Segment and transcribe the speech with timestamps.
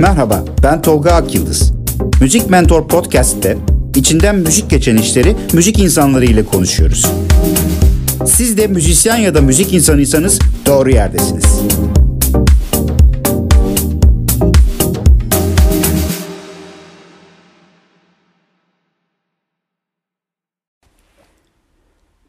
[0.00, 1.72] Merhaba, ben Tolga Akyıldız.
[2.20, 3.56] Müzik Mentor Podcast'te
[3.94, 7.06] içinden müzik geçen işleri müzik insanları ile konuşuyoruz.
[8.26, 11.60] Siz de müzisyen ya da müzik insanıysanız doğru yerdesiniz.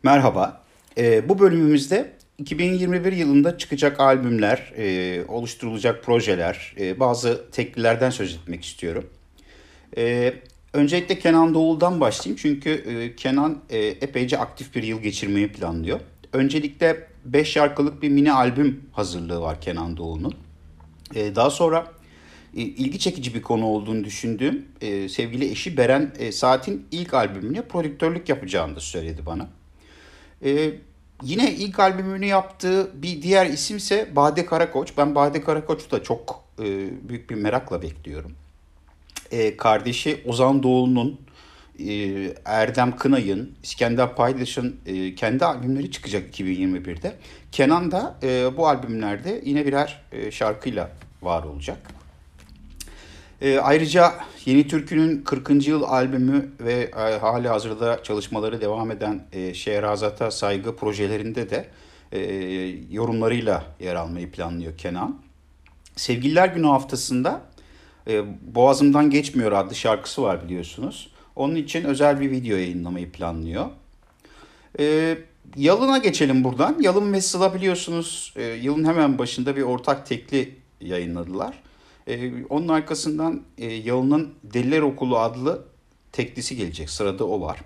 [0.03, 0.61] Merhaba.
[0.97, 8.65] Ee, bu bölümümüzde 2021 yılında çıkacak albümler, e, oluşturulacak projeler, e, bazı teklilerden söz etmek
[8.65, 9.09] istiyorum.
[9.97, 10.33] E,
[10.73, 15.99] öncelikle Kenan Doğulu'dan başlayayım çünkü e, Kenan e, epeyce aktif bir yıl geçirmeyi planlıyor.
[16.33, 20.35] Öncelikle 5 şarkılık bir mini albüm hazırlığı var Kenan Doğulu'nun.
[21.15, 21.91] E, daha sonra
[22.55, 27.61] e, ilgi çekici bir konu olduğunu düşündüğüm e, sevgili eşi Beren e, Saat'in ilk albümüne
[27.61, 29.49] prodüktörlük yapacağını da söyledi bana.
[30.45, 30.71] E,
[31.23, 34.93] yine ilk albümünü yaptığı bir diğer isimse Bade Karakoç.
[34.97, 36.63] Ben Bade Karakoç'u da çok e,
[37.09, 38.31] büyük bir merakla bekliyorum.
[39.31, 41.21] E, kardeşi Ozan Doğulu'nun,
[41.79, 41.93] e,
[42.45, 47.15] Erdem Kınay'ın, İskender Paydaş'ın e, kendi albümleri çıkacak 2021'de.
[47.51, 50.91] Kenan da e, bu albümlerde yine birer e, şarkıyla
[51.21, 51.96] var olacak.
[53.41, 54.13] E, ayrıca
[54.45, 55.67] Yeni Türkü'nün 40.
[55.67, 61.67] yıl albümü ve e, hali hazırda çalışmaları devam eden e, Şehrazat'a saygı projelerinde de
[62.11, 62.19] e,
[62.91, 65.21] yorumlarıyla yer almayı planlıyor Kenan.
[65.95, 67.41] Sevgililer Günü haftasında
[68.07, 68.23] e,
[68.55, 71.11] Boğazımdan Geçmiyor adlı şarkısı var biliyorsunuz.
[71.35, 73.65] Onun için özel bir video yayınlamayı planlıyor.
[74.79, 75.17] E,
[75.55, 76.77] Yalın'a geçelim buradan.
[76.81, 81.66] Yalın ve Sıla biliyorsunuz e, yılın hemen başında bir ortak tekli yayınladılar.
[82.07, 85.65] Ee, onun arkasından e, Yalın'ın Deliler Okulu adlı
[86.11, 86.89] teklisi gelecek.
[86.89, 87.59] Sırada o var.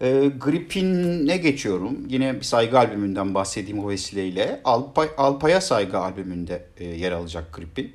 [0.00, 1.98] E, Gripin'e geçiyorum.
[2.08, 4.60] Yine bir saygı albümünden bahsedeyim o vesileyle.
[4.64, 7.92] Alpay, Alpay'a saygı albümünde e, yer alacak Gripin.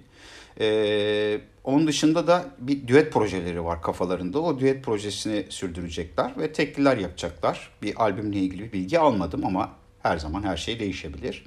[0.59, 4.39] E, onun dışında da bir düet projeleri var kafalarında.
[4.39, 7.69] O düet projesini sürdürecekler ve tekliler yapacaklar.
[7.81, 9.71] Bir albümle ilgili bir bilgi almadım ama
[10.03, 11.43] her zaman her şey değişebilir.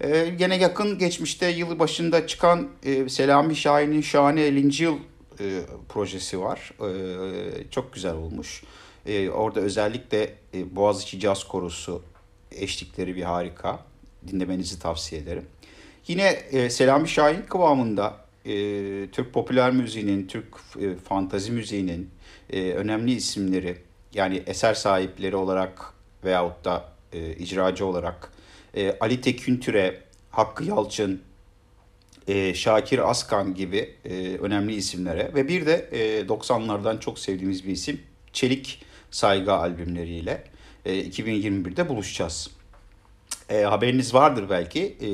[0.00, 4.82] Ee, gene yakın geçmişte yılı başında çıkan e, Selami Şahin'in Şahane 50.
[4.82, 4.98] Yıl
[5.40, 6.72] e, projesi var.
[6.80, 8.62] E, çok güzel olmuş.
[9.06, 12.02] E, orada özellikle e, Boğaziçi Caz Korosu
[12.52, 13.78] eşlikleri bir harika.
[14.28, 15.44] Dinlemenizi tavsiye ederim.
[16.08, 18.50] Yine e, Selami Şahin kıvamında e,
[19.12, 20.46] Türk popüler müziğinin, Türk
[20.80, 22.10] e, fantazi müziğinin
[22.50, 23.76] e, önemli isimleri
[24.14, 25.92] yani eser sahipleri olarak
[26.24, 28.32] veyahut da e, icracı olarak
[28.74, 31.22] e, Ali Teküntüre, Hakkı Yalçın,
[32.28, 37.72] e, Şakir Askan gibi e, önemli isimlere ve bir de e, 90'lardan çok sevdiğimiz bir
[37.72, 38.00] isim
[38.32, 40.44] Çelik Saygı albümleriyle
[40.84, 42.50] e, 2021'de buluşacağız.
[43.48, 45.08] E, haberiniz vardır belki e,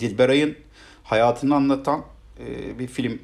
[0.00, 0.56] Dilberay'ın
[1.04, 2.04] hayatını anlatan
[2.40, 3.18] e, bir film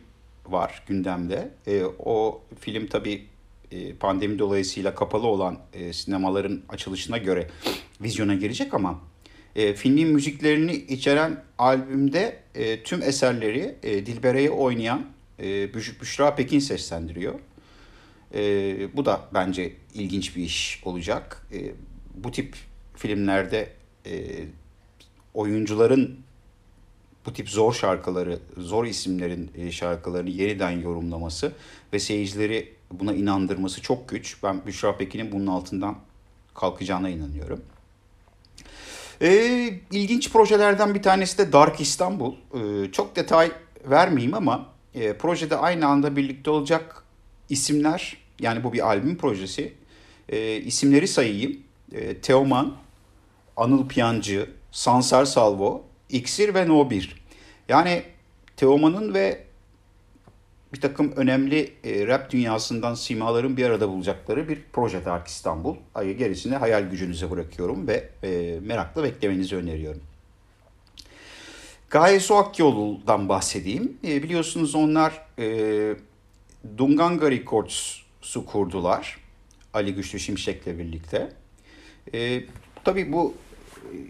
[0.47, 1.50] var gündemde.
[1.66, 3.27] E, o film tabii
[3.72, 7.49] e, pandemi dolayısıyla kapalı olan e, sinemaların açılışına göre
[8.00, 9.00] vizyona girecek ama
[9.56, 15.06] e, filmin müziklerini içeren albümde e, tüm eserleri e, Dilberay'ı oynayan
[15.40, 17.34] e, Büşra Pekin seslendiriyor.
[18.34, 21.46] E, bu da bence ilginç bir iş olacak.
[21.52, 21.72] E,
[22.14, 22.56] bu tip
[22.96, 23.70] filmlerde
[24.06, 24.44] e,
[25.34, 26.18] oyuncuların
[27.26, 31.52] bu tip zor şarkıları, zor isimlerin e, şarkılarını yeniden yorumlaması
[31.92, 34.36] ve seyircileri buna inandırması çok güç.
[34.42, 35.98] Ben Büşra Pekin'in bunun altından
[36.54, 37.62] kalkacağına inanıyorum.
[39.22, 42.34] Ee, ilginç projelerden bir tanesi de Dark İstanbul.
[42.55, 43.53] Ee, çok detay
[43.84, 47.05] vermeyeyim ama e, projede aynı anda birlikte olacak
[47.49, 49.72] isimler, yani bu bir albüm projesi.
[50.28, 51.60] E, isimleri sayayım.
[51.93, 52.77] E, Teoman,
[53.56, 57.22] Anıl Piyancı, Sansar Salvo, İksir ve No 1.
[57.69, 58.03] Yani
[58.56, 59.44] Teoman'ın ve
[60.72, 65.77] bir takım önemli e, rap dünyasından simaların bir arada bulacakları bir proje Dark İstanbul.
[65.94, 70.00] Ayı gerisini hayal gücünüze bırakıyorum ve e, merakla beklemenizi öneriyorum.
[71.91, 73.98] Gaye Soakyolu'dan bahsedeyim.
[74.04, 75.97] E, biliyorsunuz onlar e,
[76.78, 79.18] Dunganga Records'u kurdular.
[79.75, 81.33] Ali Güçlü Şimşek'le birlikte.
[82.84, 83.34] Tabii bu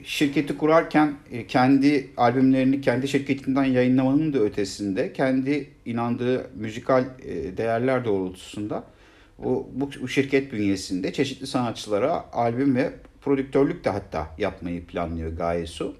[0.05, 8.05] şirketi kurarken e, kendi albümlerini kendi şirketinden yayınlamanın da ötesinde kendi inandığı müzikal e, değerler
[8.05, 8.85] doğrultusunda
[9.39, 9.69] bu,
[10.01, 15.95] bu şirket bünyesinde çeşitli sanatçılara albüm ve prodüktörlük de hatta yapmayı planlıyor Gayesu.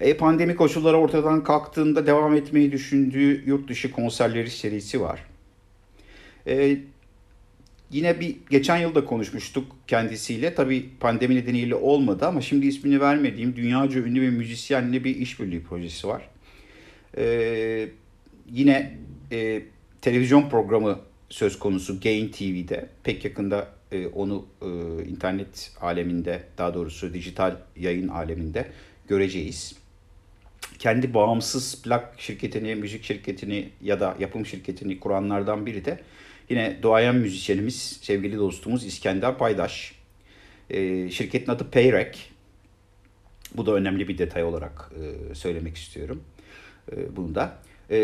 [0.00, 5.24] E, pandemi koşulları ortadan kalktığında devam etmeyi düşündüğü yurt dışı konserleri serisi var.
[6.46, 6.78] E,
[7.92, 10.54] Yine bir geçen yılda konuşmuştuk kendisiyle.
[10.54, 16.08] Tabii pandemi nedeniyle olmadı ama şimdi ismini vermediğim dünyaca ünlü bir müzisyenle bir işbirliği projesi
[16.08, 16.28] var.
[17.16, 17.88] E,
[18.50, 18.98] yine
[19.32, 19.62] e,
[20.00, 20.98] televizyon programı
[21.28, 22.88] söz konusu Gain TV'de.
[23.04, 24.66] Pek yakında e, onu e,
[25.04, 28.66] internet aleminde daha doğrusu dijital yayın aleminde
[29.08, 29.74] göreceğiz.
[30.78, 36.00] Kendi bağımsız plak şirketini, müzik şirketini ya da yapım şirketini kuranlardan biri de
[36.48, 39.94] yine doğayan müzisyenimiz, sevgili dostumuz İskender Paydaş.
[40.70, 42.32] E, şirketin adı Payrek.
[43.56, 46.22] Bu da önemli bir detay olarak e, söylemek istiyorum
[46.92, 47.58] e, bunu da.
[47.90, 47.98] E,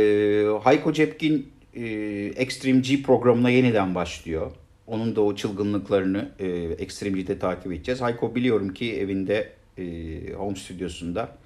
[0.63, 1.85] Hayko Cepkin e,
[2.37, 4.53] Extreme G programına yeniden başlıyor.
[4.87, 6.47] Onun da o çılgınlıklarını e,
[6.79, 8.01] Extreme G'de takip edeceğiz.
[8.01, 9.85] Hayko biliyorum ki evinde e,
[10.33, 11.37] home stüdyosunda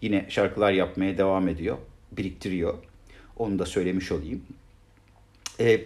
[0.00, 1.78] yine şarkılar yapmaya devam ediyor.
[2.12, 2.74] Biriktiriyor.
[3.36, 4.42] Onu da söylemiş olayım.
[5.60, 5.80] E,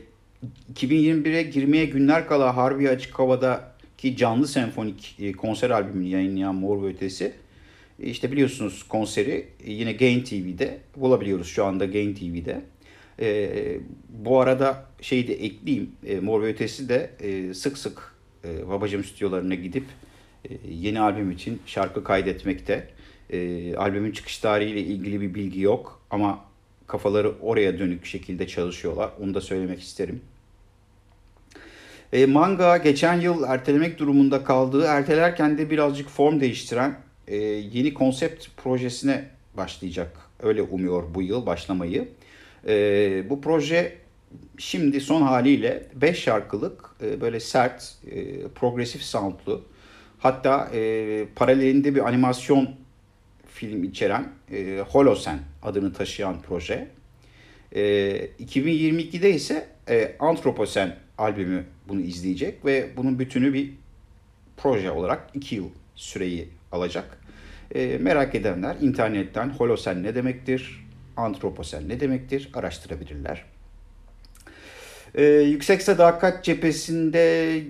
[0.75, 6.87] 2021'e girmeye günler kala Harbi Açık Hava'daki canlı senfonik e, konser albümünü yayınlayan Mor ve
[6.87, 7.33] Ötesi
[8.03, 12.61] e, işte biliyorsunuz konseri yine Gain TV'de bulabiliyoruz şu anda Gain TV'de.
[13.21, 13.51] E,
[14.09, 15.91] bu arada şeyi de ekleyeyim.
[16.07, 18.15] E, Mor ve Ötesi de e, sık sık
[18.45, 19.85] e, babacım stüdyolarına gidip
[20.51, 22.89] e, yeni albüm için şarkı kaydetmekte.
[23.31, 26.45] E, albümün çıkış tarihiyle ilgili bir bilgi yok ama
[26.87, 29.11] kafaları oraya dönük şekilde çalışıyorlar.
[29.21, 30.21] Onu da söylemek isterim.
[32.13, 36.99] E, manga geçen yıl ertelemek durumunda kaldığı, ertelerken de birazcık form değiştiren
[37.29, 39.25] e, yeni konsept projesine
[39.57, 40.17] başlayacak.
[40.43, 42.09] Öyle umuyor bu yıl başlamayı.
[42.69, 43.97] E, bu proje
[44.59, 49.63] şimdi son haliyle 5 şarkılık e, böyle sert, e, progresif soundlu
[50.19, 52.71] hatta e, paralelinde bir animasyon
[53.47, 56.89] film içeren e, Holosen adını taşıyan proje.
[57.73, 57.81] E,
[58.41, 63.71] 2022'de ise e, Antroposen albümü bunu izleyecek ve bunun bütünü bir
[64.57, 67.19] proje olarak 2 yıl süreyi alacak.
[67.75, 70.85] E, merak edenler internetten Holosen ne demektir,
[71.17, 73.45] Antroposen ne demektir araştırabilirler.
[75.15, 77.63] E, Yüksek Sadakat cephesinde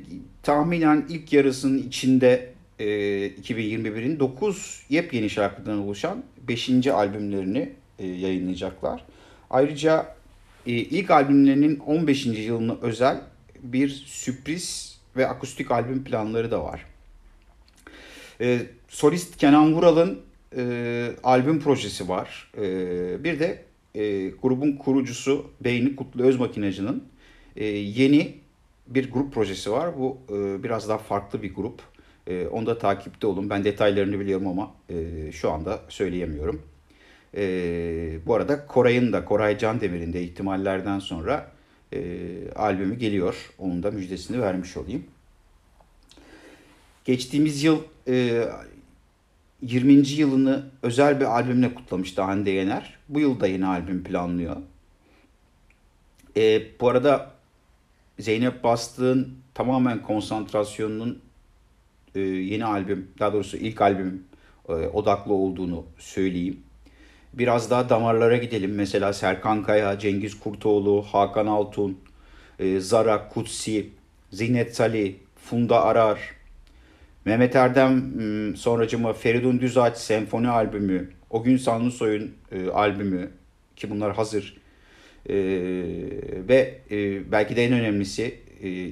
[0.42, 2.86] tahminen ilk yarısının içinde e,
[3.28, 6.86] 2021'in 9 yepyeni şarkıdan oluşan 5.
[6.86, 9.04] albümlerini e, yayınlayacaklar.
[9.50, 10.14] Ayrıca
[10.66, 12.26] e, ilk albümlerinin 15.
[12.26, 13.20] yılını özel
[13.64, 16.86] bir sürpriz ve akustik albüm planları da var.
[18.40, 20.20] E, solist Kenan Vural'ın
[20.56, 22.52] e, albüm projesi var.
[22.58, 23.64] E, bir de
[23.94, 27.04] e, grubun kurucusu Beyni Kutlu Özmakinacı'nın
[27.56, 28.34] e, yeni
[28.86, 29.98] bir grup projesi var.
[29.98, 31.82] Bu e, biraz daha farklı bir grup.
[32.26, 33.50] E, onu da takipte olun.
[33.50, 36.62] Ben detaylarını biliyorum ama e, şu anda söyleyemiyorum.
[37.36, 37.46] E,
[38.26, 41.53] bu arada Koray'ın da, Koray Can Demir'in de ihtimallerden sonra
[41.94, 43.50] e, albümü geliyor.
[43.58, 45.04] Onun da müjdesini vermiş olayım.
[47.04, 48.48] Geçtiğimiz yıl e,
[49.62, 49.92] 20.
[50.08, 52.96] yılını özel bir albümle kutlamıştı Hande Yener.
[53.08, 54.56] Bu yıl da yeni albüm planlıyor.
[56.36, 57.30] E, bu arada
[58.18, 61.22] Zeynep Bastık'ın tamamen konsantrasyonunun
[62.14, 64.24] e, yeni albüm, daha doğrusu ilk albüm
[64.68, 66.60] e, odaklı olduğunu söyleyeyim.
[67.38, 68.74] Biraz daha damarlara gidelim.
[68.74, 71.98] Mesela Serkan Kaya, Cengiz Kurtoğlu, Hakan Altun,
[72.58, 73.90] e, Zara Kutsi,
[74.30, 76.20] Zinet Salih, Funda Arar,
[77.24, 83.30] Mehmet Erdem sonracıma Feridun Düzağaç senfoni albümü, O Gün Sanlısoy'un e, albümü
[83.76, 84.56] ki bunlar hazır.
[85.28, 85.34] E,
[86.48, 86.78] ve
[87.32, 88.34] belki de en önemlisi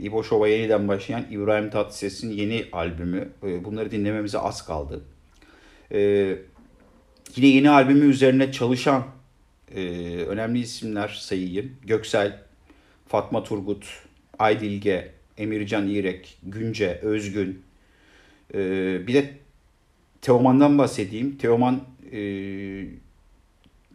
[0.02, 3.28] İbo Şov'a yeniden başlayan İbrahim Tatlıses'in yeni albümü.
[3.42, 5.04] Bunları dinlememize az kaldı.
[5.92, 6.36] E,
[7.36, 9.04] yine yeni albümü üzerine çalışan
[9.74, 9.80] e,
[10.28, 11.72] önemli isimler sayayım.
[11.86, 12.42] Göksel,
[13.08, 13.86] Fatma Turgut,
[14.38, 17.62] Aydilge, Emircan İrek, Günce, Özgün,
[18.54, 19.30] ee, bir de
[20.20, 21.36] Teoman'dan bahsedeyim.
[21.36, 21.80] Teoman
[22.12, 22.20] e,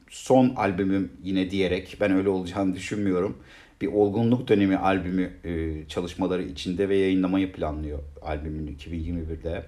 [0.10, 3.38] son albümüm yine diyerek ben öyle olacağını düşünmüyorum.
[3.82, 9.66] Bir olgunluk dönemi albümü e, çalışmaları içinde ve yayınlamayı planlıyor albümünü 2021'de.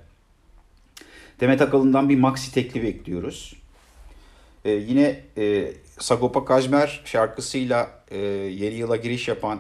[1.40, 3.56] Demet Akalın'dan bir maxi tekli bekliyoruz.
[4.66, 9.60] E, yine e, Sagopa Kajmer şarkısıyla e, yeni yıla giriş yapan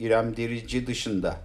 [0.00, 1.40] İrem Derici dışında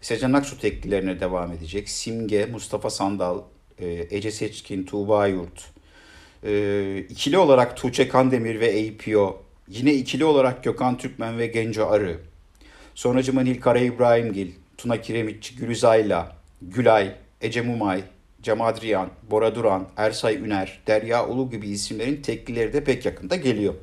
[0.00, 1.88] Sezen Aksu teklilerine devam edecek.
[1.88, 3.42] Simge, Mustafa Sandal,
[3.78, 5.70] e, Ece Seçkin, Tuğba Yurt.
[6.44, 9.42] E, ikili olarak Tuğçe Kandemir ve APO.
[9.68, 12.18] Yine ikili olarak Gökhan Türkmen ve Genco Arı.
[12.94, 18.02] Sonracıma Nilkara İbrahimgil, Tuna Kiremitçi, Gülüzayla, Gülay, Ece Mumay,
[18.42, 23.74] Cem Adrian, Bora Duran, Ersay Üner, Derya Ulu gibi isimlerin teklileri de pek yakında geliyor.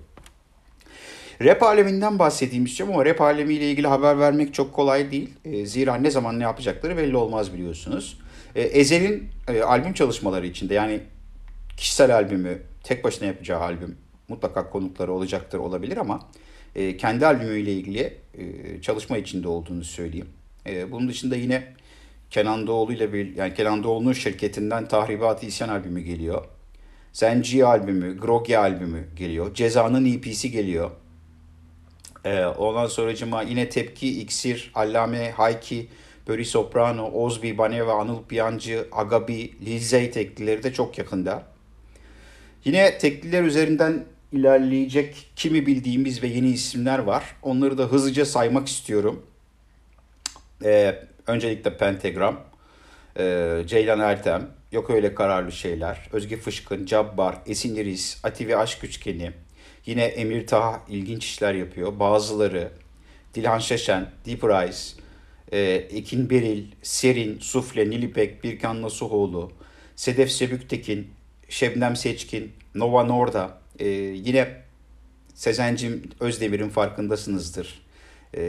[1.42, 5.30] Rap aleminden bahsedeyim istiyorum ama rap alemiyle ilgili haber vermek çok kolay değil.
[5.46, 8.20] E, zira ne zaman ne yapacakları belli olmaz biliyorsunuz.
[8.56, 11.00] E, Ezel'in e, albüm çalışmaları içinde yani
[11.78, 13.98] kişisel albümü, tek başına yapacağı albüm
[14.28, 16.30] mutlaka konukları olacaktır olabilir ama
[16.76, 20.30] e, kendi albümüyle ilgili e, çalışma içinde olduğunu söyleyeyim.
[20.92, 21.64] Bunun dışında yine
[22.30, 26.46] Kenan Doğulu ile bir yani Kenan Doğulu'nun şirketinden Tahribat İsyan albümü geliyor.
[27.14, 29.54] Zenci albümü, Grogi albümü geliyor.
[29.54, 30.92] Ceza'nın EP'si geliyor.
[32.26, 35.88] Ee, ondan sonracıma yine Tepki, İksir, Allame, Hayki,
[36.28, 41.44] Böri Soprano, Ozbi, Baneva, Anıl Piyancı, Agabi, Lil Zey teklileri de çok yakında.
[42.66, 47.36] Yine tekliler üzerinden ilerleyecek kimi bildiğimiz ve yeni isimler var.
[47.42, 49.26] Onları da hızlıca saymak istiyorum.
[50.64, 52.40] Ee, öncelikle Pentagram,
[53.20, 59.32] ee, Ceylan Ertem, Yok Öyle Kararlı Şeyler, Özge Fışkın, Cabbar, Esin İris, Ati Aşk Üçgeni,
[59.86, 62.00] yine Emir Taha ilginç işler yapıyor.
[62.00, 62.72] Bazıları,
[63.34, 65.02] Dilhan Şeşen, Deep Rise,
[65.52, 65.60] e,
[65.98, 69.52] Ekin Beril, Serin, Sufle, Nilipek, Birkan Nasuhoğlu,
[69.96, 71.12] Sedef Sebüktekin,
[71.50, 74.48] Şebnem Seçkin, Nova Norda, e, yine
[75.34, 77.82] Sezencim Özdemir'in farkındasınızdır.
[78.34, 78.44] E,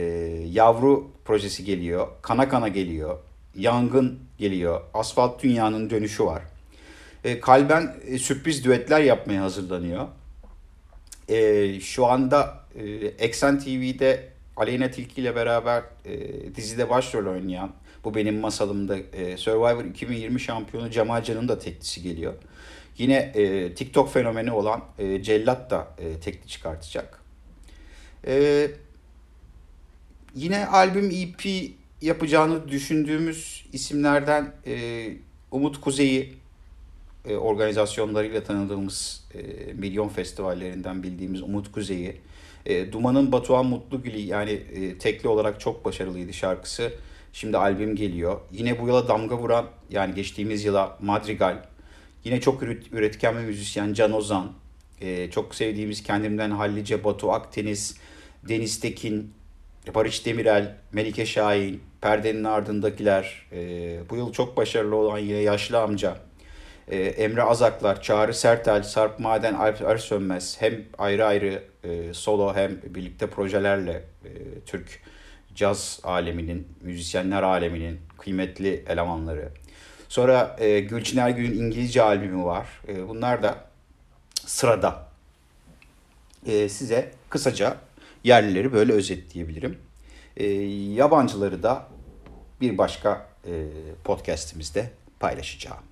[0.51, 3.17] Yavru projesi geliyor, Kana Kana geliyor,
[3.55, 6.41] Yangın geliyor, Asfalt Dünya'nın dönüşü var.
[7.23, 10.07] E, Kalben e, sürpriz düetler yapmaya hazırlanıyor.
[11.29, 17.71] E, şu anda e, Eksen TV'de Aleyna Tilki ile beraber e, dizide başrol oynayan
[18.03, 22.33] bu benim masalımda e, Survivor 2020 şampiyonu Cemal Can'ın da teklisi geliyor.
[22.97, 27.21] Yine e, TikTok fenomeni olan e, Cellat da e, tekli çıkartacak.
[28.27, 28.67] E,
[30.35, 31.71] yine albüm EP
[32.01, 35.07] yapacağını düşündüğümüz isimlerden e,
[35.51, 36.33] Umut Kuzey'i
[37.25, 42.17] e, organizasyonlarıyla tanıdığımız e, milyon festivallerinden bildiğimiz Umut Kuzey'i
[42.65, 46.93] e, Duman'ın Batuhan Mutlugül'ü yani e, tekli olarak çok başarılıydı şarkısı.
[47.33, 48.41] Şimdi albüm geliyor.
[48.51, 51.63] Yine bu yıla damga vuran yani geçtiğimiz yıla Madrigal.
[52.23, 54.51] Yine çok üretken bir müzisyen Can Ozan.
[55.01, 57.97] E, çok sevdiğimiz Kendimden Hallice, Batu Akdeniz,
[58.49, 59.33] Deniz Tekin,
[59.95, 63.45] Barış Demirel, Melike Şahin, Perdenin Ardındakiler.
[63.51, 63.59] E,
[64.09, 66.17] bu yıl çok başarılı olan yine Yaşlı Amca.
[66.87, 72.81] E, Emre Azaklar, Çağrı Sertel, Sarp Maden, Alp Ersönmez hem ayrı ayrı e, solo hem
[72.83, 74.29] birlikte projelerle e,
[74.65, 75.01] Türk
[75.55, 79.49] caz aleminin, müzisyenler aleminin kıymetli elemanları.
[80.09, 82.67] Sonra e, Gülçin Ergün'ün İngilizce albümü var.
[82.87, 83.65] E, bunlar da
[84.45, 85.07] sırada.
[86.45, 87.77] E, size kısaca
[88.23, 89.77] yerlileri böyle özetleyebilirim.
[90.37, 90.45] E,
[90.93, 91.87] yabancıları da
[92.61, 93.51] bir başka e,
[94.03, 95.90] podcastimizde paylaşacağım.